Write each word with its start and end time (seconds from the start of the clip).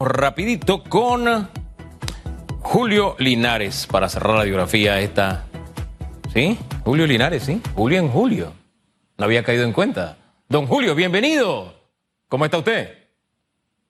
rapidito 0.00 0.84
con 0.84 1.48
Julio 2.60 3.16
Linares 3.18 3.88
para 3.90 4.08
cerrar 4.08 4.36
la 4.36 4.44
biografía 4.44 5.00
esta. 5.00 5.46
¿Sí? 6.32 6.56
Julio 6.84 7.04
Linares, 7.04 7.42
¿sí? 7.42 7.60
Julio 7.74 7.98
en 7.98 8.08
Julio. 8.08 8.52
No 9.16 9.24
había 9.24 9.42
caído 9.42 9.64
en 9.64 9.72
cuenta. 9.72 10.16
Don 10.48 10.68
Julio, 10.68 10.94
bienvenido. 10.94 11.74
¿Cómo 12.28 12.44
está 12.44 12.58
usted? 12.58 12.96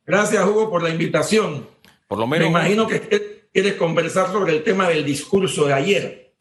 Gracias, 0.06 0.42
Hugo, 0.46 0.70
por 0.70 0.82
la 0.82 0.88
invitación. 0.88 1.68
Por 2.06 2.18
lo 2.18 2.26
menos. 2.26 2.46
Me 2.46 2.58
imagino 2.58 2.86
que 2.86 3.48
quieres 3.52 3.74
conversar 3.74 4.32
sobre 4.32 4.56
el 4.56 4.64
tema 4.64 4.88
del 4.88 5.04
discurso 5.04 5.66
de 5.66 5.74
ayer. 5.74 6.32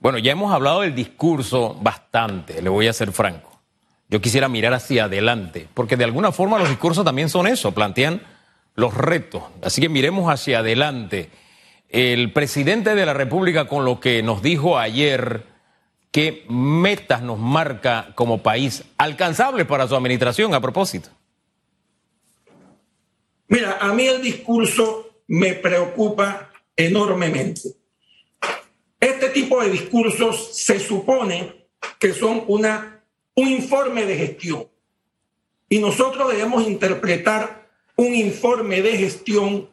Bueno, 0.00 0.16
ya 0.16 0.32
hemos 0.32 0.54
hablado 0.54 0.80
del 0.80 0.94
discurso 0.94 1.76
bastante, 1.82 2.62
le 2.62 2.70
voy 2.70 2.88
a 2.88 2.94
ser 2.94 3.12
franco. 3.12 3.60
Yo 4.08 4.22
quisiera 4.22 4.48
mirar 4.48 4.72
hacia 4.72 5.04
adelante, 5.04 5.68
porque 5.74 5.98
de 5.98 6.04
alguna 6.04 6.32
forma 6.32 6.58
los 6.58 6.70
discursos 6.70 7.04
también 7.04 7.28
son 7.28 7.46
eso, 7.46 7.72
plantean 7.72 8.22
los 8.74 8.94
retos. 8.94 9.42
Así 9.62 9.80
que 9.80 9.88
miremos 9.88 10.32
hacia 10.32 10.60
adelante. 10.60 11.30
El 11.88 12.32
presidente 12.32 12.94
de 12.94 13.06
la 13.06 13.14
República 13.14 13.66
con 13.66 13.84
lo 13.84 14.00
que 14.00 14.22
nos 14.22 14.42
dijo 14.42 14.78
ayer, 14.78 15.44
qué 16.10 16.44
metas 16.48 17.22
nos 17.22 17.38
marca 17.38 18.12
como 18.14 18.42
país 18.42 18.84
alcanzables 18.96 19.66
para 19.66 19.86
su 19.88 19.96
administración 19.96 20.54
a 20.54 20.60
propósito. 20.60 21.10
Mira, 23.48 23.78
a 23.80 23.92
mí 23.92 24.06
el 24.06 24.22
discurso 24.22 25.22
me 25.26 25.54
preocupa 25.54 26.50
enormemente. 26.76 27.60
Este 28.98 29.28
tipo 29.30 29.62
de 29.62 29.70
discursos 29.70 30.56
se 30.56 30.78
supone 30.78 31.66
que 31.98 32.14
son 32.14 32.44
una, 32.46 33.04
un 33.34 33.48
informe 33.48 34.06
de 34.06 34.16
gestión 34.16 34.68
y 35.68 35.78
nosotros 35.78 36.30
debemos 36.30 36.66
interpretar 36.66 37.61
un 38.02 38.14
informe 38.14 38.82
de 38.82 38.96
gestión 38.96 39.68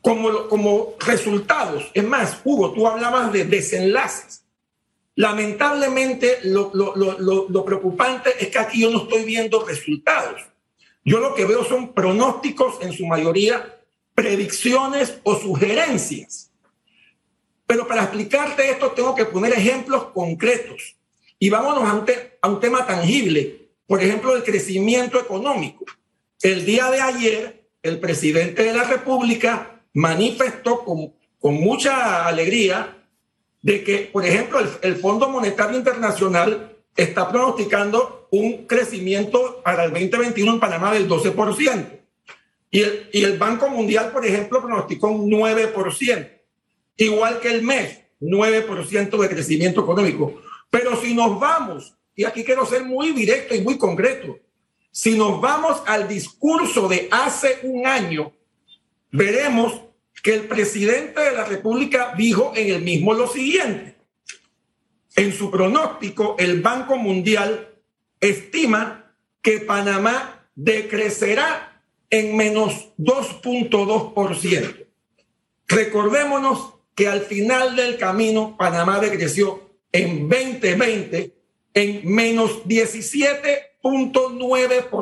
como, 0.00 0.48
como 0.48 0.94
resultados. 1.00 1.90
Es 1.94 2.04
más, 2.04 2.40
Hugo, 2.44 2.72
tú 2.72 2.86
hablabas 2.86 3.32
de 3.32 3.44
desenlaces. 3.44 4.44
Lamentablemente, 5.16 6.40
lo, 6.44 6.70
lo, 6.74 6.96
lo, 6.96 7.48
lo, 7.48 7.64
preocupante 7.64 8.30
es 8.38 8.48
que 8.48 8.58
aquí 8.58 8.80
yo 8.80 8.90
no 8.90 9.04
estoy 9.04 9.24
viendo 9.24 9.64
resultados. 9.64 10.42
Yo 11.04 11.20
lo 11.20 11.34
que 11.34 11.44
veo 11.44 11.64
son 11.64 11.92
pronósticos, 11.94 12.82
en 12.82 12.92
su 12.92 13.06
mayoría, 13.06 13.80
predicciones 14.14 15.20
o 15.22 15.36
sugerencias. 15.36 16.50
Pero 17.66 17.86
para 17.86 18.02
explicarte 18.02 18.70
esto 18.70 18.90
tengo 18.90 19.14
que 19.14 19.24
poner 19.24 19.52
ejemplos 19.52 20.06
concretos. 20.12 20.96
Y 21.38 21.48
vámonos 21.48 21.88
a 21.88 21.94
un, 21.94 22.06
a 22.42 22.48
un 22.48 22.60
tema 22.60 22.86
tangible, 22.86 23.68
por 23.86 24.02
ejemplo, 24.02 24.34
el 24.34 24.42
crecimiento 24.42 25.20
económico. 25.20 25.84
El 26.42 26.64
día 26.64 26.90
de 26.90 27.00
ayer, 27.00 27.66
el 27.82 28.00
presidente 28.00 28.64
de 28.64 28.72
la 28.72 28.84
República 28.84 29.82
manifestó 29.92 30.84
con, 30.84 31.14
mucha 31.42 32.26
alegría 32.26 32.96
de 33.60 33.84
que, 33.84 34.10
por 34.12 34.24
ejemplo, 34.24 34.60
el, 34.60 34.68
el, 34.82 34.96
Fondo 34.96 35.28
Monetario 35.28 35.76
Internacional 35.76 36.76
está 36.96 37.30
pronosticando 37.30 38.28
un 38.30 38.66
crecimiento 38.66 39.62
para 39.62 39.84
el 39.84 39.92
2021 39.92 40.54
en 40.54 40.60
Panamá 40.60 40.92
del 40.92 41.08
12%. 41.08 42.00
Y 42.70 42.82
y 43.12 43.22
el 43.22 43.38
Banco 43.38 43.68
Mundial, 43.68 44.10
por 44.10 44.26
ejemplo, 44.26 44.60
pronosticó 44.60 45.08
un 45.08 45.30
9%, 45.30 46.30
igual 46.96 47.40
que 47.40 47.48
el 47.50 47.62
MES, 47.62 48.00
9% 48.20 49.18
de 49.18 49.28
crecimiento 49.28 49.82
económico. 49.82 50.40
Pero 50.70 51.00
si 51.00 51.14
nos 51.14 51.38
vamos, 51.38 51.94
y 52.16 52.24
aquí 52.24 52.42
quiero 52.42 52.66
ser 52.66 52.84
muy 52.84 53.12
directo 53.12 53.54
y 53.54 53.60
muy 53.60 53.78
concreto, 53.78 54.38
si 54.94 55.18
nos 55.18 55.40
vamos 55.40 55.82
al 55.86 56.06
discurso 56.06 56.86
de 56.86 57.08
hace 57.10 57.58
un 57.64 57.84
año, 57.84 58.32
veremos 59.10 59.80
que 60.22 60.34
el 60.34 60.42
presidente 60.42 61.20
de 61.20 61.32
la 61.32 61.44
República 61.44 62.14
dijo 62.16 62.52
en 62.54 62.72
el 62.72 62.82
mismo 62.82 63.12
lo 63.12 63.26
siguiente. 63.26 63.96
En 65.16 65.32
su 65.32 65.50
pronóstico, 65.50 66.36
el 66.38 66.62
Banco 66.62 66.96
Mundial 66.96 67.74
estima 68.20 69.16
que 69.42 69.58
Panamá 69.58 70.48
decrecerá 70.54 71.82
en 72.08 72.36
menos 72.36 72.92
2.2%. 72.96 74.86
Recordémonos 75.66 76.74
que 76.94 77.08
al 77.08 77.22
final 77.22 77.74
del 77.74 77.98
camino 77.98 78.56
Panamá 78.56 79.00
decreció 79.00 79.72
en 79.90 80.28
2020 80.28 81.34
en 81.74 82.14
menos 82.14 82.68
17 82.68 83.73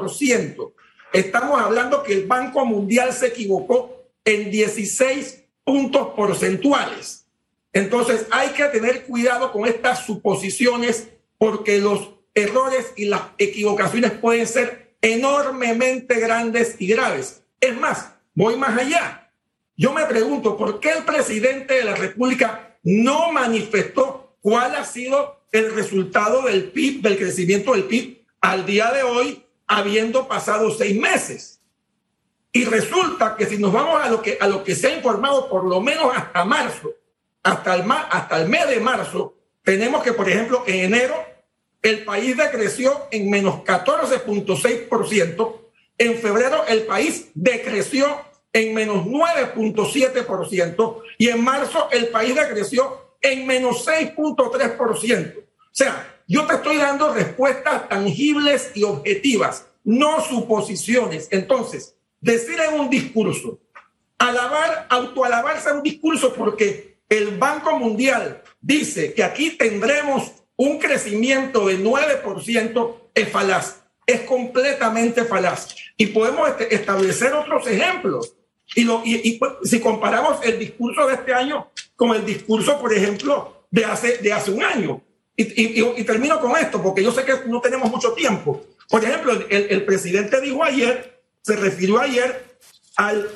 ciento. 0.09 0.75
Estamos 1.13 1.61
hablando 1.61 2.03
que 2.03 2.13
el 2.13 2.27
Banco 2.27 2.65
Mundial 2.65 3.13
se 3.13 3.29
equivocó 3.29 4.05
en 4.25 4.51
16 4.51 5.45
puntos 5.65 6.09
porcentuales. 6.15 7.27
Entonces 7.73 8.27
hay 8.31 8.51
que 8.51 8.65
tener 8.65 9.05
cuidado 9.05 9.53
con 9.53 9.67
estas 9.67 10.05
suposiciones 10.07 11.09
porque 11.39 11.79
los 11.79 12.11
errores 12.35 12.93
y 12.97 13.07
las 13.07 13.23
equivocaciones 13.39 14.13
pueden 14.13 14.47
ser 14.47 14.95
enormemente 15.01 16.21
grandes 16.21 16.77
y 16.79 16.87
graves. 16.87 17.43
Es 17.61 17.79
más, 17.79 18.15
voy 18.35 18.57
más 18.57 18.79
allá. 18.79 19.31
Yo 19.77 19.93
me 19.93 20.05
pregunto, 20.07 20.57
¿por 20.57 20.81
qué 20.81 20.91
el 20.91 21.05
presidente 21.05 21.75
de 21.75 21.85
la 21.85 21.95
República 21.95 22.79
no 22.83 23.33
manifestó 23.33 24.37
cuál 24.41 24.77
ha 24.77 24.85
sido 24.85 25.41
el 25.51 25.75
resultado 25.75 26.43
del 26.43 26.71
PIB, 26.71 27.03
del 27.03 27.19
crecimiento 27.19 27.73
del 27.73 27.85
PIB 27.85 28.22
al 28.43 28.67
día 28.67 28.91
de 28.91 29.03
hoy, 29.03 29.47
habiendo 29.67 30.29
pasado 30.29 30.71
seis 30.71 31.01
meses. 31.01 31.61
Y 32.53 32.67
resulta 32.67 33.35
que 33.37 33.47
si 33.47 33.57
nos 33.57 33.73
vamos 33.73 34.03
a 34.03 34.11
lo 34.11 34.21
que, 34.21 34.37
a 34.39 34.47
lo 34.47 34.63
que 34.63 34.75
se 34.75 34.89
ha 34.89 34.97
informado 34.97 35.49
por 35.49 35.65
lo 35.65 35.81
menos 35.81 36.15
hasta 36.15 36.45
marzo, 36.45 36.93
hasta 37.43 37.75
el, 37.75 37.91
hasta 37.91 38.43
el 38.43 38.49
mes 38.51 38.69
de 38.69 38.81
marzo, 38.81 39.35
tenemos 39.63 40.03
que, 40.03 40.13
por 40.13 40.29
ejemplo, 40.29 40.63
en 40.67 40.85
enero 40.85 41.15
el 41.81 42.05
país 42.05 42.37
decreció 42.37 43.07
en 43.11 43.31
menos 43.31 43.65
14.6%, 43.65 45.61
en 45.99 46.19
febrero 46.19 46.65
el 46.69 46.83
país 46.83 47.31
decreció 47.35 48.07
en 48.53 48.75
menos 48.75 49.07
9.7% 49.07 51.03
y 51.17 51.29
en 51.29 51.43
marzo 51.43 51.89
el 51.91 52.09
país 52.09 52.35
decreció 52.35 53.17
en 53.21 53.47
menos 53.47 53.87
6.3%. 53.87 55.39
O 55.39 55.45
sea, 55.71 56.12
yo 56.33 56.47
te 56.47 56.55
estoy 56.55 56.79
dando 56.79 57.13
respuestas 57.13 57.91
tangibles 57.91 58.71
y 58.75 58.85
objetivas, 58.85 59.67
no 59.85 60.23
suposiciones. 60.23 61.29
Entonces, 61.31 61.95
decir 62.23 62.57
en 62.59 62.81
un 62.81 62.89
discurso, 62.89 63.61
alabar, 64.17 64.87
autoalabarse 64.89 65.69
en 65.69 65.77
un 65.77 65.83
discurso 65.83 66.33
porque 66.33 66.97
el 67.11 67.37
Banco 67.37 67.79
Mundial 67.79 68.43
dice 68.63 69.13
que 69.13 69.23
aquí 69.23 69.51
tendremos 69.51 70.33
un 70.57 70.79
crecimiento 70.79 71.67
de 71.67 71.79
9% 71.79 72.95
es 73.15 73.29
falaz, 73.29 73.83
es 74.07 74.23
completamente 74.23 75.27
falaz. 75.27 75.77
Y 75.99 76.07
podemos 76.07 76.49
este, 76.49 76.75
establecer 76.75 77.35
otros 77.35 77.67
ejemplos. 77.67 78.35
Y, 78.75 78.85
lo, 78.85 79.03
y, 79.05 79.21
y, 79.23 79.39
pues, 79.39 79.53
si 79.65 79.81
comparamos 79.81 80.43
el 80.47 80.59
discurso 80.59 81.07
de 81.09 81.15
este 81.17 81.35
año 81.35 81.71
con 81.95 82.17
el 82.17 82.25
discurso, 82.25 82.81
por 82.81 82.95
ejemplo, 82.95 83.67
de 83.71 83.85
hace, 83.85 84.17
de 84.17 84.33
hace 84.33 84.51
un 84.51 84.63
año, 84.63 85.03
y, 85.37 85.81
y, 85.81 85.95
y, 85.97 86.05
termino 86.05 86.41
con 86.41 86.57
esto, 86.57 86.83
porque 86.83 87.03
yo 87.03 87.11
sé 87.11 87.25
que 87.25 87.33
no 87.47 87.61
tenemos 87.61 87.91
mucho 87.91 88.13
tiempo. 88.13 88.65
Por 88.89 89.03
ejemplo, 89.03 89.33
el, 89.33 89.67
el 89.71 89.85
presidente 89.85 90.41
dijo 90.41 90.63
ayer, 90.63 91.23
se 91.41 91.57
refirió 91.57 92.01
ayer 92.01 92.45
al, 92.97 93.29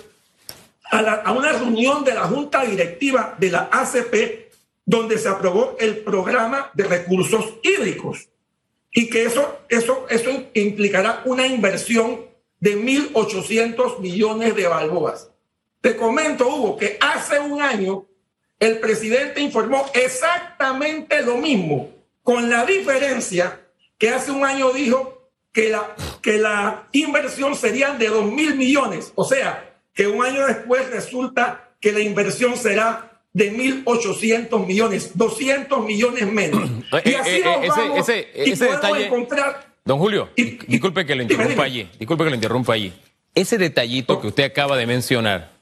a, 0.91 1.03
la, 1.03 1.13
a, 1.15 1.33
una 1.33 1.53
reunión 1.53 2.05
de 2.05 2.15
la 2.15 2.25
Junta 2.25 2.65
Directiva 2.65 3.35
de 3.39 3.51
la 3.51 3.69
ACP, 3.73 4.53
donde 4.85 5.19
se 5.19 5.29
aprobó 5.29 5.77
el 5.81 5.99
programa 5.99 6.71
de 6.75 6.85
recursos 6.85 7.55
hídricos. 7.63 8.29
Y 8.93 9.09
que 9.09 9.25
eso, 9.25 9.61
eso, 9.69 10.07
eso 10.09 10.31
implicará 10.55 11.23
una 11.25 11.47
inversión 11.47 12.21
de 12.61 12.79
1.800 12.79 14.01
millones 14.01 14.55
de 14.55 14.67
balboas. 14.67 15.31
Te 15.81 15.97
comento, 15.97 16.49
Hugo, 16.49 16.77
que 16.77 16.99
hace 17.01 17.39
un 17.39 17.61
año 17.61 18.07
el 18.59 18.79
presidente 18.79 19.41
informó 19.41 19.87
exactamente 19.95 21.23
lo 21.23 21.37
mismo, 21.37 21.91
con 22.23 22.49
la 22.49 22.65
diferencia 22.65 23.61
que 23.99 24.11
hace 24.11 24.31
un 24.31 24.45
año 24.45 24.73
dijo 24.73 25.31
que 25.53 25.71
la, 25.71 25.95
que 26.23 26.39
la 26.39 26.87
inversión 26.93 27.55
sería 27.55 27.93
de 27.93 28.09
2 28.09 28.27
mil 28.33 28.57
millones, 28.57 29.13
o 29.15 29.25
sea, 29.25 29.75
que 29.95 30.07
un 30.07 30.25
año 30.25 30.47
después 30.47 30.91
resulta 30.91 31.71
que 31.81 31.93
la 31.93 32.01
inversión 32.01 32.57
será 32.57 33.23
de 33.33 33.55
1.800 33.55 34.67
millones, 34.67 35.13
200 35.15 35.85
millones 35.85 36.33
menos. 36.33 36.71
y 37.05 37.15
así 37.15 37.31
eh, 37.31 37.39
eh, 37.39 37.43
vamos 37.45 37.99
ese, 38.09 38.29
ese, 38.35 38.53
ese 38.53 38.65
detalle, 38.67 39.07
encontrar... 39.07 39.75
Don 39.85 39.99
Julio, 39.99 40.31
y, 40.35 40.59
disculpe 40.67 41.07
que 41.07 41.15
lo 41.15 41.23
interrumpa 41.23 41.49
dime, 41.49 41.65
dime. 41.65 41.85
allí, 41.85 41.91
disculpe 41.99 42.25
que 42.25 42.31
lo 42.31 42.37
interrumpa 42.37 42.73
allí. 42.73 42.93
Ese 43.35 43.57
detallito 43.57 44.21
que 44.21 44.27
usted 44.29 44.45
acaba 44.45 44.77
de 44.77 44.87
mencionar 44.87 45.53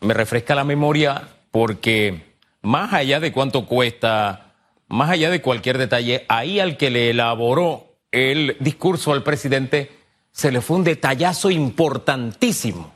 me 0.00 0.12
refresca 0.12 0.54
la 0.54 0.64
memoria 0.64 1.28
porque 1.52 2.34
más 2.62 2.92
allá 2.92 3.20
de 3.20 3.30
cuánto 3.30 3.66
cuesta, 3.66 4.54
más 4.88 5.10
allá 5.10 5.30
de 5.30 5.40
cualquier 5.40 5.78
detalle, 5.78 6.24
ahí 6.28 6.58
al 6.58 6.76
que 6.76 6.90
le 6.90 7.10
elaboró 7.10 7.94
el 8.10 8.56
discurso 8.58 9.12
al 9.12 9.22
presidente 9.22 9.92
se 10.32 10.50
le 10.50 10.60
fue 10.60 10.78
un 10.78 10.84
detallazo 10.84 11.50
importantísimo. 11.50 12.92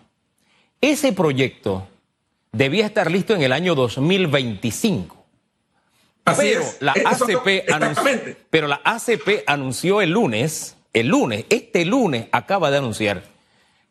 Ese 0.81 1.12
proyecto 1.12 1.87
debía 2.50 2.87
estar 2.87 3.11
listo 3.11 3.35
en 3.35 3.43
el 3.43 3.53
año 3.53 3.75
2025. 3.75 5.25
pero, 6.25 6.62
La 6.81 6.93
ACP 6.93 7.70
anunció, 7.70 8.37
pero 8.49 8.69
la 8.69 8.81
ACP 8.85 9.44
anunció 9.47 10.00
el 10.00 10.11
lunes, 10.11 10.76
el 10.94 11.09
lunes, 11.09 11.44
este 11.50 11.85
lunes 11.85 12.29
acaba 12.32 12.70
de 12.70 12.79
anunciar 12.79 13.23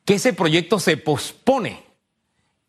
que 0.06 0.16
ese 0.16 0.34
proyecto 0.34 0.80
se 0.80 0.98
pospone 0.98 1.85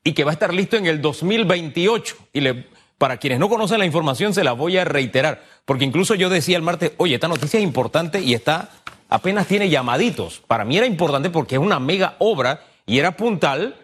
y 0.07 0.13
que 0.13 0.23
va 0.23 0.31
a 0.31 0.35
estar 0.35 0.55
listo 0.55 0.77
en 0.77 0.87
el 0.87 1.03
2028. 1.03 2.17
Y 2.33 2.41
le, 2.41 2.67
para 2.97 3.17
quienes 3.17 3.41
no 3.41 3.49
conocen 3.49 3.81
la 3.81 3.87
información 3.87 4.33
se 4.33 4.45
la 4.45 4.53
voy 4.53 4.79
a 4.79 4.85
reiterar, 4.85 5.43
porque 5.65 5.85
incluso 5.85 6.15
yo 6.15 6.31
decía 6.31 6.57
el 6.57 6.63
martes, 6.63 6.93
oye, 6.99 7.17
esta 7.17 7.27
noticia 7.27 7.59
es 7.59 7.65
importante 7.65 8.21
y 8.21 8.33
está 8.33 8.71
apenas 9.09 9.49
tiene 9.49 9.69
llamaditos. 9.69 10.45
Para 10.47 10.65
mí 10.65 10.79
era 10.79 10.87
importante 10.87 11.29
porque 11.29 11.57
es 11.57 11.61
una 11.61 11.81
mega 11.81 12.15
obra 12.21 12.61
y 12.87 13.01
era 13.01 13.17
puntal 13.17 13.75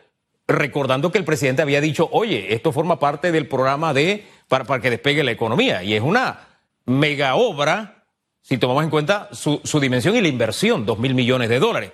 recordando 0.47 1.11
que 1.11 1.19
el 1.19 1.25
presidente 1.25 1.63
había 1.63 1.81
dicho, 1.81 2.09
oye, 2.13 2.55
esto 2.55 2.71
forma 2.71 3.01
parte 3.01 3.33
del 3.33 3.49
programa 3.49 3.93
de 3.93 4.25
para, 4.47 4.81
que 4.81 4.91
despegue 4.91 5.25
la 5.25 5.33
economía. 5.33 5.83
Y 5.83 5.95
es 5.95 6.03
una 6.03 6.47
mega 6.87 7.35
obra, 7.35 8.05
si 8.43 8.59
tomamos 8.59 8.85
en 8.85 8.91
cuenta 8.91 9.29
su 9.33 9.81
dimensión 9.81 10.15
y 10.15 10.21
la 10.21 10.29
inversión, 10.29 10.87
dos 10.87 11.01
mil 11.01 11.17
millones 11.17 11.49
de 11.49 11.59
dólares. 11.59 11.91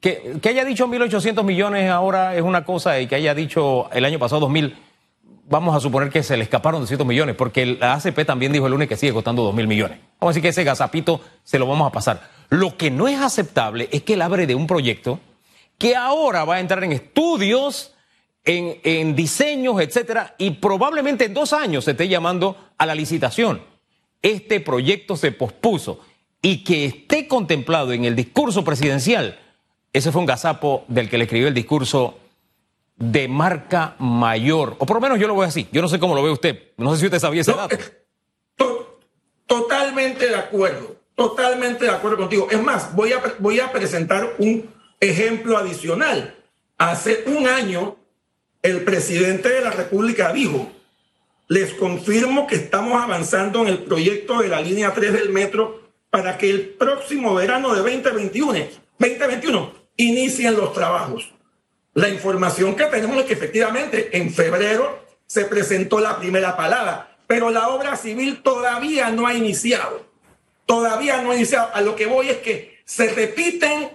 Que, 0.00 0.38
que 0.42 0.48
haya 0.50 0.64
dicho 0.64 0.86
1.800 0.86 1.42
millones 1.42 1.90
ahora 1.90 2.34
es 2.36 2.42
una 2.42 2.64
cosa 2.64 3.00
y 3.00 3.06
que 3.06 3.14
haya 3.14 3.34
dicho 3.34 3.90
el 3.92 4.04
año 4.04 4.18
pasado 4.18 4.48
2.000, 4.48 4.74
vamos 5.48 5.76
a 5.76 5.80
suponer 5.80 6.10
que 6.10 6.22
se 6.22 6.36
le 6.36 6.44
escaparon 6.44 6.80
200 6.80 7.06
millones, 7.06 7.34
porque 7.36 7.66
la 7.66 7.94
ACP 7.94 8.24
también 8.26 8.52
dijo 8.52 8.66
el 8.66 8.72
lunes 8.72 8.88
que 8.88 8.96
sigue 8.96 9.12
costando 9.12 9.50
2.000 9.52 9.66
millones. 9.66 9.98
Vamos 10.20 10.32
a 10.32 10.34
decir 10.34 10.42
que 10.42 10.48
ese 10.48 10.64
gazapito 10.64 11.20
se 11.44 11.58
lo 11.58 11.66
vamos 11.66 11.88
a 11.88 11.92
pasar. 11.92 12.28
Lo 12.50 12.76
que 12.76 12.90
no 12.90 13.08
es 13.08 13.20
aceptable 13.20 13.88
es 13.92 14.02
que 14.02 14.14
él 14.14 14.22
abre 14.22 14.46
de 14.46 14.54
un 14.54 14.66
proyecto 14.66 15.20
que 15.78 15.94
ahora 15.94 16.44
va 16.44 16.56
a 16.56 16.60
entrar 16.60 16.82
en 16.84 16.92
estudios, 16.92 17.94
en, 18.44 18.80
en 18.82 19.14
diseños, 19.14 19.80
etcétera, 19.80 20.34
y 20.38 20.52
probablemente 20.52 21.24
en 21.26 21.34
dos 21.34 21.52
años 21.52 21.84
se 21.84 21.92
esté 21.92 22.08
llamando 22.08 22.56
a 22.78 22.86
la 22.86 22.94
licitación. 22.94 23.62
Este 24.22 24.60
proyecto 24.60 25.16
se 25.16 25.32
pospuso 25.32 26.00
y 26.40 26.64
que 26.64 26.86
esté 26.86 27.28
contemplado 27.28 27.92
en 27.92 28.04
el 28.04 28.16
discurso 28.16 28.64
presidencial, 28.64 29.38
ese 29.96 30.12
fue 30.12 30.20
un 30.20 30.26
gazapo 30.26 30.84
del 30.88 31.08
que 31.08 31.16
le 31.16 31.24
escribió 31.24 31.48
el 31.48 31.54
discurso 31.54 32.18
de 32.96 33.28
marca 33.28 33.94
mayor, 33.98 34.76
o 34.78 34.84
por 34.84 34.96
lo 34.96 35.00
menos 35.00 35.18
yo 35.18 35.26
lo 35.26 35.34
veo 35.34 35.48
así. 35.48 35.68
Yo 35.72 35.80
no 35.80 35.88
sé 35.88 35.98
cómo 35.98 36.14
lo 36.14 36.22
ve 36.22 36.30
usted. 36.30 36.72
No 36.76 36.92
sé 36.92 37.00
si 37.00 37.06
usted 37.06 37.18
sabía 37.18 37.40
ese 37.40 37.52
dato. 37.52 37.78
Totalmente 39.46 40.28
de 40.28 40.34
acuerdo, 40.34 40.96
totalmente 41.14 41.86
de 41.86 41.92
acuerdo 41.92 42.18
contigo. 42.18 42.48
Es 42.50 42.62
más, 42.62 42.94
voy 42.94 43.12
a, 43.12 43.22
voy 43.38 43.60
a 43.60 43.72
presentar 43.72 44.34
un 44.38 44.68
ejemplo 45.00 45.56
adicional. 45.56 46.34
Hace 46.76 47.24
un 47.26 47.46
año, 47.46 47.96
el 48.60 48.84
presidente 48.84 49.48
de 49.48 49.62
la 49.62 49.70
República 49.70 50.30
dijo, 50.30 50.70
les 51.48 51.72
confirmo 51.72 52.46
que 52.46 52.56
estamos 52.56 53.02
avanzando 53.02 53.62
en 53.62 53.68
el 53.68 53.78
proyecto 53.78 54.40
de 54.40 54.48
la 54.48 54.60
línea 54.60 54.92
3 54.92 55.12
del 55.14 55.30
metro 55.30 55.88
para 56.10 56.36
que 56.36 56.50
el 56.50 56.68
próximo 56.70 57.34
verano 57.34 57.72
de 57.72 57.80
2021, 57.80 58.52
2021 58.98 59.75
inicien 59.96 60.56
los 60.56 60.72
trabajos. 60.72 61.32
La 61.94 62.08
información 62.08 62.76
que 62.76 62.84
tenemos 62.84 63.16
es 63.18 63.24
que 63.24 63.32
efectivamente 63.32 64.16
en 64.16 64.32
febrero 64.32 65.06
se 65.26 65.44
presentó 65.46 65.98
la 65.98 66.18
primera 66.18 66.56
palabra, 66.56 67.16
pero 67.26 67.50
la 67.50 67.68
obra 67.68 67.96
civil 67.96 68.42
todavía 68.42 69.10
no 69.10 69.26
ha 69.26 69.34
iniciado. 69.34 70.06
Todavía 70.66 71.22
no 71.22 71.30
ha 71.30 71.36
iniciado. 71.36 71.70
A 71.72 71.80
lo 71.80 71.96
que 71.96 72.06
voy 72.06 72.28
es 72.28 72.38
que 72.38 72.80
se 72.84 73.08
repiten, 73.12 73.90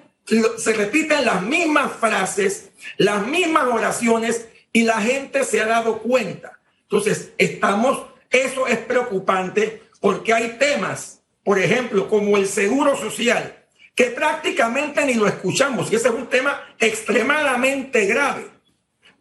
se 0.57 0.73
repiten 0.73 1.25
las 1.25 1.41
mismas 1.43 1.91
frases, 1.93 2.71
las 2.97 3.25
mismas 3.27 3.65
oraciones 3.65 4.47
y 4.73 4.83
la 4.83 4.99
gente 5.01 5.43
se 5.43 5.61
ha 5.61 5.67
dado 5.67 5.99
cuenta. 5.99 6.59
Entonces, 6.83 7.31
estamos, 7.37 8.05
eso 8.29 8.67
es 8.67 8.79
preocupante 8.79 9.83
porque 9.99 10.33
hay 10.33 10.57
temas, 10.57 11.21
por 11.43 11.59
ejemplo, 11.59 12.09
como 12.09 12.37
el 12.37 12.47
seguro 12.47 12.97
social, 12.97 13.60
que 14.01 14.09
prácticamente 14.09 15.05
ni 15.05 15.13
lo 15.13 15.27
escuchamos. 15.27 15.91
Y 15.91 15.95
ese 15.95 16.07
es 16.07 16.13
un 16.15 16.25
tema 16.25 16.59
extremadamente 16.79 18.07
grave. 18.07 18.47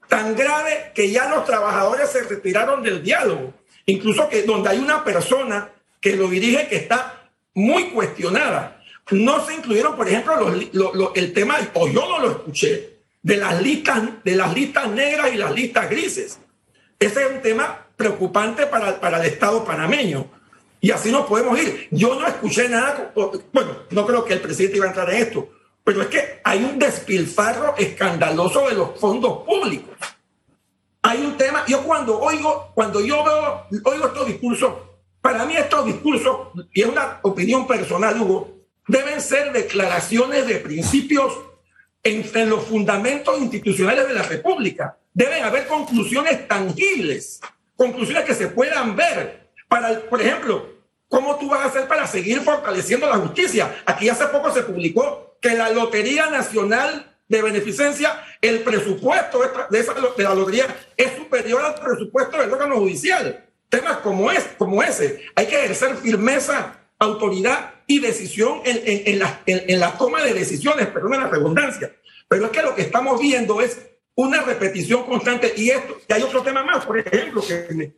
Tan 0.09 0.35
grave 0.35 0.93
que 0.95 1.11
ya 1.11 1.29
los 1.29 1.45
trabajadores 1.45 2.09
se 2.09 2.23
retiraron 2.23 2.83
del 2.83 3.03
diálogo. 3.03 3.53
Incluso 3.85 4.27
que 4.31 4.43
donde 4.45 4.71
hay 4.71 4.79
una 4.79 5.05
persona 5.05 5.69
que 6.01 6.17
lo 6.17 6.29
dirige 6.29 6.67
que 6.67 6.77
está 6.77 7.29
muy 7.53 7.91
cuestionada. 7.91 8.81
No 9.11 9.45
se 9.45 9.53
incluyeron, 9.57 9.97
por 9.97 10.09
ejemplo, 10.09 10.51
el 11.15 11.33
tema, 11.35 11.59
o 11.75 11.87
yo 11.87 12.09
no 12.09 12.19
lo 12.19 12.31
escuché, 12.31 13.01
de 13.21 13.37
las 13.37 13.61
listas, 13.61 14.03
de 14.25 14.35
las 14.35 14.55
listas 14.55 14.89
negras 14.89 15.31
y 15.31 15.37
las 15.37 15.53
listas 15.53 15.91
grises. 15.91 16.39
Ese 16.99 17.23
es 17.23 17.31
un 17.31 17.43
tema 17.43 17.87
preocupante 17.97 18.65
para, 18.67 18.99
para 18.99 19.21
el 19.21 19.27
Estado 19.27 19.63
panameño. 19.63 20.31
Y 20.81 20.91
así 20.91 21.13
nos 21.13 21.27
podemos 21.27 21.59
ir. 21.61 21.89
Yo 21.91 22.19
no 22.19 22.27
escuché 22.27 22.69
nada, 22.69 23.13
bueno, 23.53 23.77
no 23.91 24.07
creo 24.07 24.25
que 24.25 24.35
el 24.35 24.41
presidente 24.41 24.79
iba 24.79 24.87
a 24.87 24.91
entrar 24.91 25.11
en 25.11 25.23
esto, 25.23 25.49
pero 25.85 26.03
es 26.03 26.09
que 26.09 26.41
hay 26.43 26.65
un 26.65 26.79
despilfarro 26.79 27.75
escandaloso 27.77 28.69
de 28.69 28.75
los 28.75 28.99
fondos 28.99 29.45
públicos. 29.45 29.95
Hay 31.03 31.19
un 31.25 31.37
tema, 31.37 31.65
yo 31.67 31.83
cuando 31.83 32.19
oigo, 32.21 32.73
cuando 32.75 33.01
yo 33.01 33.25
veo, 33.25 33.67
oigo 33.85 34.07
estos 34.07 34.27
discursos, 34.27 34.75
para 35.21 35.45
mí 35.45 35.57
estos 35.57 35.85
discursos, 35.85 36.49
y 36.73 36.83
es 36.83 36.89
una 36.89 37.21
opinión 37.23 37.67
personal, 37.67 38.21
Hugo, 38.21 38.61
deben 38.87 39.21
ser 39.21 39.53
declaraciones 39.53 40.47
de 40.47 40.57
principios 40.57 41.39
entre 42.03 42.47
los 42.47 42.65
fundamentos 42.65 43.39
institucionales 43.39 44.09
de 44.09 44.15
la 44.15 44.23
República. 44.23 44.97
Deben 45.13 45.45
haber 45.45 45.67
conclusiones 45.67 46.49
tangibles, 46.49 47.41
conclusiones 47.77 48.25
que 48.25 48.35
se 48.35 48.49
puedan 48.49 48.97
ver, 48.97 49.51
para, 49.69 50.01
por 50.01 50.21
ejemplo, 50.21 50.70
¿cómo 51.11 51.37
tú 51.37 51.51
vas 51.51 51.61
a 51.61 51.65
hacer 51.67 51.87
para 51.87 52.07
seguir 52.07 52.41
fortaleciendo 52.41 53.07
la 53.07 53.17
justicia? 53.17 53.83
Aquí 53.85 54.09
hace 54.09 54.27
poco 54.29 54.51
se 54.51 54.63
publicó 54.63 55.37
que 55.43 55.55
la 55.55 55.69
Lotería 55.71 56.31
Nacional 56.31 57.11
de 57.29 57.43
Beneficencia, 57.43 58.25
el 58.41 58.61
presupuesto 58.61 59.41
de, 59.71 59.79
esa, 59.79 59.95
de 59.95 60.25
la 60.25 60.35
lotería 60.35 60.67
es 60.97 61.17
superior 61.17 61.65
al 61.65 61.75
presupuesto 61.75 62.39
del 62.39 62.53
órgano 62.53 62.77
judicial. 62.77 63.47
Temas 63.69 63.99
como, 63.99 64.33
es, 64.33 64.43
como 64.59 64.83
ese, 64.83 65.25
hay 65.37 65.47
que 65.47 65.57
ejercer 65.57 65.97
firmeza, 65.97 66.81
autoridad 66.99 67.75
y 67.87 68.01
decisión 68.01 68.63
en, 68.65 68.81
en, 68.85 69.19
la, 69.21 69.41
en, 69.47 69.79
la, 69.79 69.97
toma 69.97 70.25
de 70.25 70.35
decisiones, 70.35 70.89
perdón 70.89 71.13
la 71.13 71.29
redundancia. 71.29 71.95
Pero 72.27 72.47
es 72.47 72.51
que 72.51 72.63
lo 72.63 72.75
que 72.75 72.83
estamos 72.83 73.21
viendo 73.21 73.61
es 73.61 73.79
una 74.17 74.43
repetición 74.43 75.05
constante 75.05 75.53
y 75.57 75.71
esto, 75.71 75.99
y 76.09 76.13
hay 76.13 76.23
otro 76.23 76.43
tema 76.43 76.65
más, 76.65 76.85
por 76.85 76.99
ejemplo, 76.99 77.43
que 77.47 77.95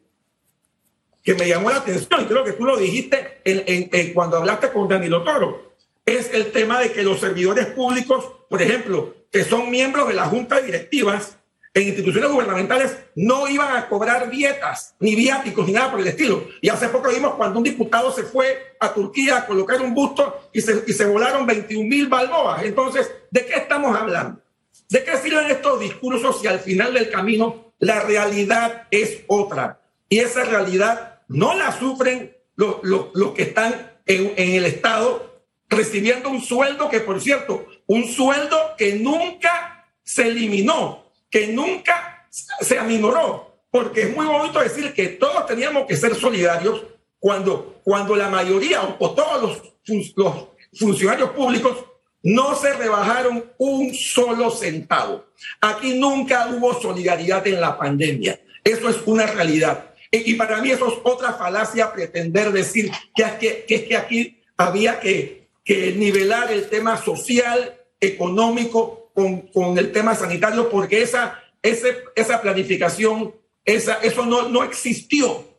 que 1.23 1.35
me 1.35 1.49
llamó 1.49 1.71
la 1.71 1.76
atención, 1.76 2.23
y 2.23 2.25
creo 2.25 2.45
que 2.45 2.52
tú 2.52 2.64
lo 2.64 2.76
dijiste 2.76 3.41
en, 3.45 4.12
cuando 4.12 4.38
hablaste 4.38 4.71
con 4.71 4.88
Danilo 4.88 5.23
Toro, 5.23 5.73
es 6.05 6.33
el 6.35 6.50
tema 6.50 6.81
de 6.81 6.93
que 6.93 7.02
los 7.02 7.21
servidores 7.21 7.67
públicos, 7.67 8.25
por 8.49 8.61
ejemplo, 8.61 9.14
que 9.31 9.45
son 9.45 9.71
miembros 9.71 10.09
de 10.09 10.14
la 10.14 10.26
junta 10.26 10.61
directivas 10.61 11.38
en 11.75 11.85
instituciones 11.85 12.31
gubernamentales, 12.31 12.97
no 13.14 13.49
iban 13.49 13.76
a 13.76 13.88
cobrar 13.88 14.31
dietas, 14.31 14.95
ni 15.00 15.14
viáticos, 15.14 15.67
ni 15.67 15.73
nada 15.73 15.91
por 15.91 16.00
el 16.00 16.09
estilo. 16.09 16.47
Y 16.61 16.69
hace 16.69 16.88
poco 16.88 17.09
vimos 17.09 17.35
cuando 17.35 17.59
un 17.59 17.64
diputado 17.64 18.12
se 18.12 18.25
fue 18.25 18.75
a 18.79 18.93
Turquía 18.93 19.38
a 19.38 19.47
colocar 19.47 19.81
un 19.81 19.95
busto 19.95 20.50
y 20.52 20.61
se, 20.61 20.85
y 20.87 20.93
se 20.93 21.07
volaron 21.07 21.47
21 21.47 21.88
mil 21.88 22.09
balboas. 22.09 22.62
Entonces, 22.64 23.11
¿de 23.31 23.47
qué 23.47 23.55
estamos 23.55 23.97
hablando? 23.97 24.43
¿De 24.91 25.02
qué 25.02 25.17
sirven 25.17 25.50
estos 25.50 25.81
discursos 25.81 26.41
si 26.41 26.47
al 26.47 26.61
final 26.61 26.93
del 26.93 27.11
camino 27.11 27.73
la 27.79 28.00
realidad 28.00 28.87
es 28.91 29.23
otra? 29.29 29.81
Y 30.11 30.19
esa 30.19 30.45
realidad 30.45 31.12
no 31.29 31.55
la 31.55 31.76
sufren 31.79 32.37
los, 32.57 33.33
que 33.35 33.43
están 33.43 33.93
en, 34.07 34.33
el 34.37 34.64
Estado 34.64 35.45
recibiendo 35.69 36.29
un 36.29 36.43
sueldo 36.43 36.88
que, 36.91 37.00
por 37.00 37.21
cierto, 37.21 37.67
un 37.87 38.07
sueldo 38.07 38.75
que 38.76 38.95
nunca 38.95 39.87
se 40.02 40.29
eliminó, 40.29 41.12
que 41.31 41.49
nunca 41.49 42.29
se 42.31 42.79
aminoró, 42.79 43.62
porque 43.71 44.02
es 44.02 44.17
muy 44.17 44.26
bonito 44.26 44.61
decir 44.61 44.93
que 44.93 45.09
todos 45.09 45.47
teníamos 45.47 45.87
que 45.87 45.97
ser 45.97 46.14
solidarios 46.14 46.85
cuando, 47.19 47.81
cuando 47.85 48.17
la 48.17 48.29
mayoría 48.29 48.83
o, 48.99 49.11
todos 49.12 49.43
los, 49.87 50.14
los 50.17 50.49
funcionarios 50.75 51.31
públicos 51.31 51.85
no 52.23 52.55
se 52.55 52.73
rebajaron 52.75 53.45
un 53.59 53.95
solo 53.95 54.50
centavo. 54.50 55.25
Aquí 55.61 55.99
nunca 55.99 56.49
hubo 56.49 56.81
solidaridad 56.81 57.47
en 57.47 57.61
la 57.61 57.76
pandemia. 57.76 58.41
Eso 58.62 58.88
es 58.88 58.99
una 59.07 59.26
realidad. 59.26 59.92
Y 60.12 60.35
para 60.35 60.61
mí 60.61 60.71
eso 60.71 60.88
es 60.88 60.95
otra 61.02 61.33
falacia 61.33 61.92
pretender 61.92 62.52
decir 62.52 62.92
que, 63.14 63.64
que, 63.66 63.85
que 63.87 63.97
aquí 63.97 64.42
había 64.57 65.00
que, 65.00 65.49
que, 65.64 65.92
nivelar 65.92 66.52
el 66.52 66.69
tema 66.69 67.02
social, 67.02 67.78
económico 67.99 69.11
con, 69.14 69.42
con 69.49 69.78
el 69.78 69.90
tema 69.90 70.14
sanitario, 70.14 70.69
porque 70.69 71.02
esa, 71.02 71.42
ese, 71.62 72.04
esa 72.14 72.42
planificación, 72.42 73.35
esa, 73.64 73.95
eso 74.02 74.26
no, 74.26 74.49
no 74.49 74.62
existió. 74.62 75.50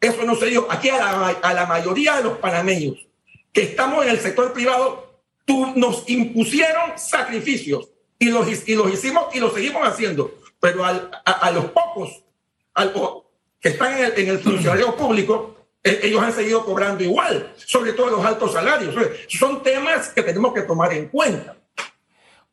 Eso 0.00 0.24
no 0.24 0.34
se 0.34 0.46
dio. 0.46 0.66
Aquí 0.70 0.88
a 0.88 0.98
la, 0.98 1.28
a 1.28 1.54
la 1.54 1.66
mayoría 1.66 2.16
de 2.16 2.24
los 2.24 2.38
panameños 2.38 3.06
que 3.52 3.62
estamos 3.62 4.04
en 4.04 4.10
el 4.10 4.18
sector 4.18 4.52
privado, 4.52 5.22
tú, 5.44 5.72
nos 5.76 6.08
impusieron 6.08 6.96
sacrificios 6.96 7.90
y 8.18 8.26
los, 8.26 8.68
y 8.68 8.74
los 8.74 8.92
hicimos 8.92 9.34
y 9.34 9.40
los 9.40 9.52
seguimos 9.52 9.86
haciendo 9.86 10.40
pero 10.60 10.84
a, 10.84 11.50
los 11.52 11.64
pocos 11.66 12.22
que 13.60 13.70
están 13.70 13.98
en 13.98 14.04
el, 14.04 14.12
en 14.16 14.28
el 14.28 14.38
funcionario 14.38 14.96
público, 14.96 15.56
eh, 15.82 16.00
ellos 16.02 16.22
han 16.22 16.32
seguido 16.32 16.64
cobrando 16.64 17.02
igual, 17.02 17.52
sobre 17.56 17.92
todo 17.92 18.10
los 18.10 18.24
altos 18.24 18.52
salarios. 18.52 18.94
Son 19.28 19.62
temas 19.62 20.08
que 20.10 20.22
tenemos 20.22 20.52
que 20.52 20.62
tomar 20.62 20.92
en 20.92 21.08
cuenta. 21.08 21.56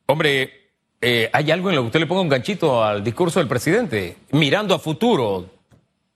Hombre, 0.06 0.70
eh, 1.00 1.28
¿hay 1.32 1.50
algo 1.50 1.68
en 1.68 1.76
lo 1.76 1.82
que 1.82 1.86
usted 1.86 2.00
le 2.00 2.06
ponga 2.06 2.22
un 2.22 2.28
ganchito 2.28 2.82
al 2.82 3.04
discurso 3.04 3.38
del 3.38 3.48
presidente? 3.48 4.16
Mirando 4.30 4.74
a 4.74 4.78
futuro. 4.78 5.50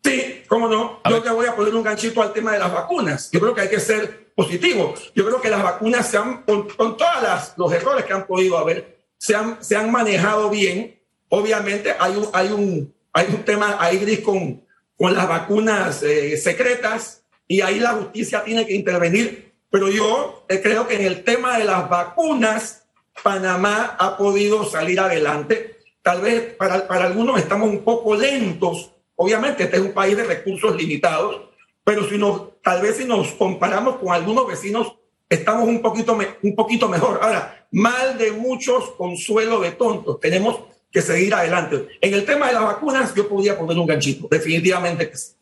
Sí, 0.02 0.42
cómo 0.48 0.68
no. 0.68 1.00
Yo 1.08 1.22
le 1.22 1.30
voy 1.30 1.46
a 1.46 1.54
poner 1.54 1.74
un 1.74 1.82
ganchito 1.82 2.22
al 2.22 2.32
tema 2.32 2.52
de 2.52 2.58
las 2.58 2.72
vacunas. 2.72 3.30
Yo 3.30 3.40
creo 3.40 3.54
que 3.54 3.60
hay 3.60 3.68
que 3.68 3.78
ser 3.78 4.32
positivo. 4.34 4.94
Yo 5.14 5.26
creo 5.26 5.40
que 5.40 5.50
las 5.50 5.62
vacunas 5.62 6.08
se 6.08 6.16
han, 6.16 6.42
con, 6.42 6.68
con 6.70 6.96
todos 6.96 7.54
los 7.56 7.72
errores 7.72 8.06
que 8.06 8.12
han 8.12 8.26
podido 8.26 8.58
haber, 8.58 9.04
se 9.18 9.36
han, 9.36 9.62
se 9.62 9.76
han 9.76 9.92
manejado 9.92 10.50
bien. 10.50 10.98
Obviamente 11.28 11.94
hay 11.98 12.16
un, 12.16 12.28
hay 12.32 12.48
un, 12.48 12.94
hay 13.12 13.26
un 13.28 13.44
tema 13.44 13.76
ahí 13.78 13.98
gris 13.98 14.20
con, 14.20 14.62
con 15.02 15.14
las 15.14 15.26
vacunas 15.26 16.04
eh, 16.04 16.36
secretas 16.36 17.24
y 17.48 17.60
ahí 17.60 17.80
la 17.80 17.94
justicia 17.94 18.44
tiene 18.44 18.64
que 18.64 18.76
intervenir. 18.76 19.52
Pero 19.68 19.88
yo 19.88 20.44
eh, 20.48 20.60
creo 20.62 20.86
que 20.86 20.94
en 20.94 21.04
el 21.04 21.24
tema 21.24 21.58
de 21.58 21.64
las 21.64 21.90
vacunas, 21.90 22.86
Panamá 23.20 23.96
ha 23.98 24.16
podido 24.16 24.64
salir 24.64 25.00
adelante. 25.00 25.78
Tal 26.02 26.20
vez 26.20 26.54
para, 26.54 26.86
para 26.86 27.06
algunos 27.06 27.36
estamos 27.40 27.68
un 27.68 27.82
poco 27.82 28.14
lentos. 28.14 28.92
Obviamente 29.16 29.64
este 29.64 29.78
es 29.78 29.82
un 29.82 29.92
país 29.92 30.16
de 30.16 30.22
recursos 30.22 30.76
limitados, 30.76 31.48
pero 31.82 32.08
si 32.08 32.16
nos, 32.16 32.60
tal 32.62 32.80
vez 32.80 32.98
si 32.98 33.04
nos 33.04 33.32
comparamos 33.32 33.96
con 33.96 34.14
algunos 34.14 34.46
vecinos, 34.46 34.98
estamos 35.28 35.66
un 35.66 35.82
poquito, 35.82 36.16
un 36.42 36.54
poquito 36.54 36.88
mejor. 36.88 37.18
Ahora, 37.20 37.66
mal 37.72 38.18
de 38.18 38.30
muchos, 38.30 38.92
consuelo 38.92 39.58
de 39.58 39.72
tontos. 39.72 40.20
Tenemos 40.20 40.60
que 40.92 41.00
seguir 41.00 41.34
adelante. 41.34 41.88
En 42.00 42.14
el 42.14 42.24
tema 42.24 42.48
de 42.48 42.52
las 42.52 42.64
vacunas, 42.64 43.14
yo 43.14 43.28
podría 43.28 43.58
poner 43.58 43.78
un 43.78 43.86
ganchito, 43.86 44.28
definitivamente 44.30 45.10
que 45.10 45.16
sí. 45.16 45.32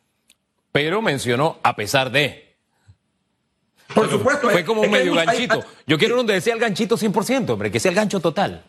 Pero 0.72 1.02
mencionó 1.02 1.58
a 1.62 1.74
pesar 1.74 2.10
de. 2.10 2.54
Por 3.92 4.08
supuesto. 4.08 4.48
Fue 4.48 4.64
como 4.64 4.82
un 4.82 4.90
medio 4.90 5.14
ganchito. 5.14 5.64
yo 5.86 5.98
quiero 5.98 6.16
donde 6.16 6.40
sea 6.40 6.54
el 6.54 6.60
ganchito 6.60 6.96
100%, 6.96 7.50
hombre, 7.50 7.72
que 7.72 7.80
sea 7.80 7.90
el 7.90 7.96
gancho 7.96 8.20
total. 8.20 8.64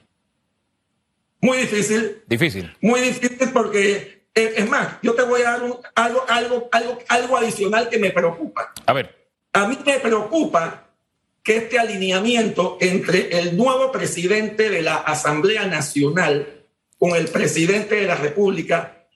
Muy 1.39 1.59
difícil. 1.59 2.23
Difícil. 2.25 2.75
Muy 2.81 3.01
difícil 3.01 3.51
porque, 3.51 4.23
eh, 4.33 4.53
es 4.57 4.69
más, 4.69 4.97
yo 5.03 5.13
te 5.13 5.21
voy 5.23 5.41
a 5.41 5.51
dar 5.51 5.61
algo, 5.95 6.25
algo, 6.27 6.67
algo, 6.71 6.99
algo 7.07 7.37
adicional 7.37 7.89
que 7.89 7.99
me 7.99 8.09
preocupa. 8.09 8.73
A 8.85 8.93
ver. 8.93 9.15
A 9.53 9.67
mí 9.67 9.77
me 9.85 9.99
preocupa 9.99 10.87
que 11.43 11.57
este 11.57 11.77
alineamiento 11.77 12.77
entre 12.79 13.39
el 13.39 13.57
nuevo 13.57 13.91
presidente 13.91 14.69
de 14.69 14.81
la 14.81 14.97
Asamblea 14.97 15.65
Nacional 15.65 16.60
con 17.01 17.15
el 17.15 17.29
presidente 17.29 17.95
de 17.95 18.05
la 18.05 18.13
República 18.13 19.07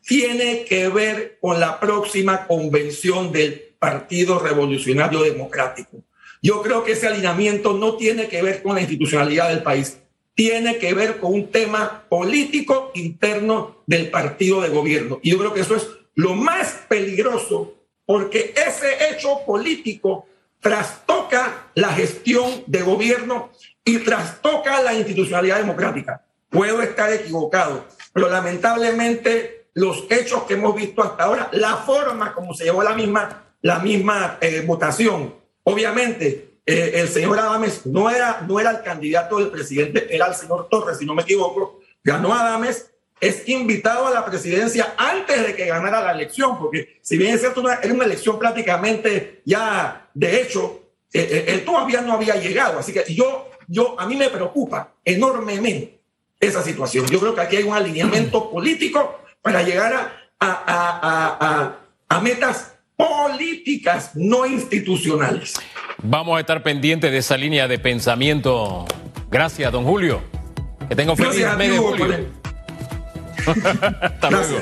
tiene 0.00 0.64
que 0.64 0.88
ver 0.88 1.36
con 1.42 1.60
la 1.60 1.78
próxima 1.78 2.46
convención 2.46 3.30
del 3.30 3.74
Partido 3.78 4.38
Revolucionario 4.38 5.22
Democrático. 5.22 6.02
Yo 6.40 6.62
creo 6.62 6.84
que 6.84 6.92
ese 6.92 7.06
alineamiento 7.06 7.74
no 7.74 7.98
tiene 7.98 8.28
que 8.28 8.40
ver 8.40 8.62
con 8.62 8.76
la 8.76 8.80
institucionalidad 8.80 9.50
del 9.50 9.62
país, 9.62 9.98
tiene 10.34 10.78
que 10.78 10.94
ver 10.94 11.18
con 11.18 11.34
un 11.34 11.50
tema 11.50 12.04
político 12.08 12.92
interno 12.94 13.82
del 13.86 14.08
partido 14.08 14.62
de 14.62 14.70
gobierno. 14.70 15.20
Y 15.22 15.32
yo 15.32 15.38
creo 15.38 15.52
que 15.52 15.60
eso 15.60 15.76
es 15.76 15.86
lo 16.14 16.32
más 16.34 16.86
peligroso, 16.88 17.74
porque 18.06 18.54
ese 18.56 19.10
hecho 19.10 19.40
político 19.44 20.26
trastoca 20.60 21.66
la 21.74 21.92
gestión 21.92 22.64
de 22.66 22.80
gobierno 22.80 23.50
y 23.84 23.98
trastoca 23.98 24.80
la 24.82 24.94
institucionalidad 24.94 25.58
democrática. 25.58 26.24
Puedo 26.50 26.80
estar 26.82 27.12
equivocado, 27.12 27.84
pero 28.12 28.28
lamentablemente 28.28 29.66
los 29.74 30.06
hechos 30.10 30.44
que 30.44 30.54
hemos 30.54 30.74
visto 30.74 31.02
hasta 31.02 31.24
ahora, 31.24 31.48
la 31.52 31.76
forma 31.76 32.34
como 32.34 32.54
se 32.54 32.64
llevó 32.64 32.82
la 32.82 32.94
misma, 32.94 33.44
la 33.62 33.78
misma 33.78 34.38
eh, 34.40 34.64
votación, 34.66 35.34
obviamente 35.62 36.58
eh, 36.66 36.92
el 36.96 37.08
señor 37.08 37.38
Adames 37.38 37.86
no 37.86 38.10
era, 38.10 38.44
no 38.46 38.58
era 38.58 38.70
el 38.70 38.82
candidato 38.82 39.38
del 39.38 39.50
presidente, 39.50 40.06
era 40.14 40.26
el 40.26 40.34
señor 40.34 40.68
Torres, 40.68 40.98
si 40.98 41.06
no 41.06 41.14
me 41.14 41.22
equivoco, 41.22 41.80
ganó 42.02 42.34
Adames, 42.34 42.90
es 43.20 43.48
invitado 43.48 44.06
a 44.06 44.10
la 44.10 44.24
presidencia 44.24 44.94
antes 44.96 45.46
de 45.46 45.54
que 45.54 45.66
ganara 45.66 46.00
la 46.00 46.12
elección, 46.12 46.58
porque 46.58 46.98
si 47.02 47.16
bien 47.16 47.34
es 47.34 47.40
cierto, 47.40 47.62
era 47.68 47.94
una 47.94 48.04
elección 48.04 48.38
prácticamente 48.38 49.42
ya 49.44 50.08
de 50.14 50.42
hecho, 50.42 50.82
eh, 51.12 51.44
él 51.48 51.64
todavía 51.64 52.00
no 52.00 52.14
había 52.14 52.34
llegado, 52.36 52.80
así 52.80 52.92
que 52.92 53.04
yo, 53.14 53.48
yo, 53.66 53.98
a 53.98 54.06
mí 54.06 54.16
me 54.16 54.28
preocupa 54.28 54.94
enormemente 55.04 55.97
esa 56.40 56.62
situación. 56.62 57.06
Yo 57.06 57.20
creo 57.20 57.34
que 57.34 57.40
aquí 57.40 57.56
hay 57.56 57.64
un 57.64 57.74
alineamiento 57.74 58.50
político 58.50 59.20
para 59.42 59.62
llegar 59.62 60.12
a, 60.40 61.76
a, 62.08 62.20
metas 62.20 62.74
políticas, 62.96 64.12
no 64.14 64.46
institucionales. 64.46 65.54
Vamos 66.02 66.36
a 66.36 66.40
estar 66.40 66.62
pendientes 66.62 67.10
de 67.10 67.18
esa 67.18 67.36
línea 67.36 67.68
de 67.68 67.78
pensamiento. 67.78 68.86
Gracias, 69.30 69.70
don 69.72 69.84
Julio. 69.84 70.20
Que 70.88 70.96
tenga 70.96 71.12
un 71.12 71.18
feliz 71.18 71.46
mes 71.56 71.70
de 71.70 71.78
julio. 71.78 72.26
Hasta 74.02 74.30
luego. 74.30 74.60